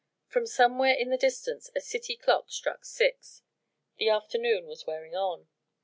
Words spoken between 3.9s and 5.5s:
The afternoon was wearing on.